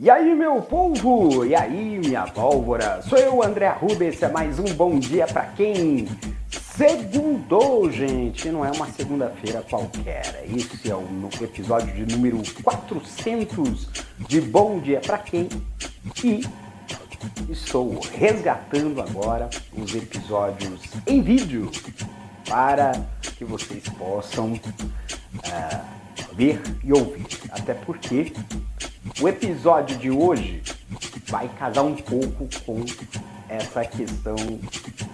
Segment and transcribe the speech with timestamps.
[0.00, 1.44] E aí, meu povo?
[1.44, 3.02] E aí, minha pólvora?
[3.02, 6.06] Sou eu, André esse é mais um Bom Dia para quem?
[6.48, 8.48] Segundou, gente!
[8.48, 10.44] Não é uma segunda-feira qualquer.
[10.56, 11.04] Esse é o
[11.40, 13.88] episódio de número 400
[14.20, 15.48] de Bom Dia para quem?
[16.22, 16.46] E
[17.50, 21.72] estou resgatando agora os episódios em vídeo
[22.48, 22.92] para
[23.36, 25.84] que vocês possam uh,
[26.34, 27.26] ver e ouvir.
[27.50, 28.32] Até porque
[29.20, 30.62] o episódio de hoje
[31.26, 32.84] vai casar um pouco com
[33.48, 34.36] essa questão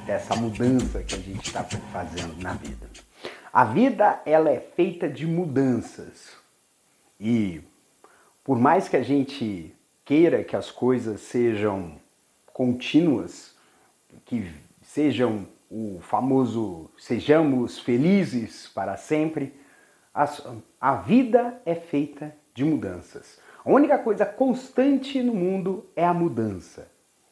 [0.07, 2.89] dessa mudança que a gente está fazendo na vida.
[3.53, 6.33] A vida ela é feita de mudanças
[7.19, 7.61] e
[8.43, 9.75] por mais que a gente
[10.05, 11.93] queira que as coisas sejam
[12.53, 13.55] contínuas,
[14.27, 14.51] que
[14.83, 19.55] sejam o famoso sejamos felizes para sempre,
[20.15, 20.29] a,
[20.81, 23.39] a vida é feita de mudanças.
[23.65, 26.87] A única coisa constante no mundo é a mudança.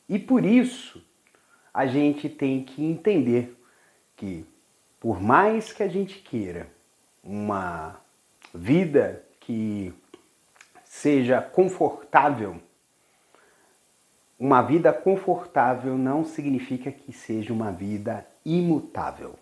[0.08, 1.02] E por isso
[1.74, 3.54] a gente tem que entender
[4.16, 4.46] que,
[4.98, 6.66] por mais que a gente queira
[7.22, 8.00] uma
[8.54, 9.92] vida que
[10.84, 12.56] seja confortável,
[14.38, 19.34] uma vida confortável não significa que seja uma vida imutável.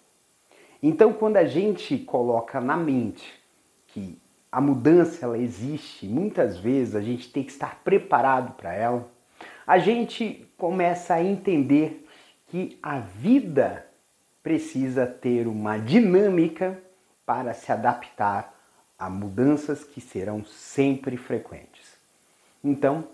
[0.82, 3.32] Então, quando a gente coloca na mente
[3.88, 4.18] que
[4.52, 9.08] a mudança ela existe, muitas vezes a gente tem que estar preparado para ela.
[9.66, 12.06] A gente começa a entender
[12.48, 13.86] que a vida
[14.42, 16.76] precisa ter uma dinâmica
[17.24, 18.52] para se adaptar
[18.98, 21.94] a mudanças que serão sempre frequentes.
[22.62, 23.04] Então,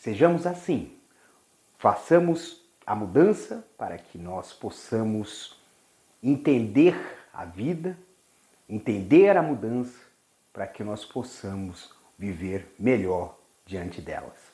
[0.00, 0.92] sejamos assim.
[1.78, 5.56] Façamos a mudança para que nós possamos
[6.20, 6.96] entender
[7.32, 7.96] a vida,
[8.68, 10.07] entender a mudança
[10.58, 14.48] para que nós possamos viver melhor diante delas.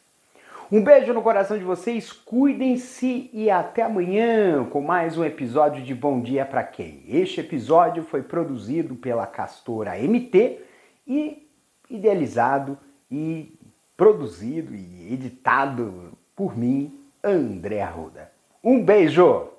[0.70, 5.94] Um beijo no coração de vocês, cuidem-se e até amanhã com mais um episódio de
[5.94, 7.02] Bom Dia para Quem.
[7.08, 10.60] Este episódio foi produzido pela Castora MT
[11.08, 11.48] e
[11.88, 12.76] idealizado
[13.10, 13.58] e
[13.96, 16.92] produzido e editado por mim,
[17.24, 18.30] André Arruda.
[18.62, 19.53] Um beijo!